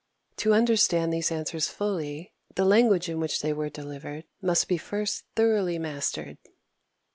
To 0.37 0.55
understand 0.55 1.13
these 1.13 1.31
answers 1.31 1.67
fully, 1.67 2.33
the 2.55 2.65
language 2.65 3.07
in 3.07 3.19
which 3.19 3.41
they 3.43 3.53
were 3.53 3.69
delivered 3.69 4.23
must 4.41 4.67
be 4.67 4.79
first 4.79 5.25
thoroughly 5.35 5.77
mastered. 5.77 6.39